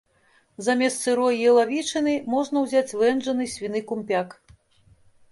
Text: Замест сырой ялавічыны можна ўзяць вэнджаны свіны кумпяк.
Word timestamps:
Замест 0.67 1.01
сырой 1.07 1.35
ялавічыны 1.49 2.15
можна 2.33 2.63
ўзяць 2.63 2.95
вэнджаны 3.01 3.45
свіны 3.57 3.83
кумпяк. 3.91 4.33